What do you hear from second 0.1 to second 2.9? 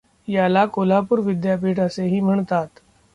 याला कोल्हापूर विद्यापीठ असेही म्हणतात.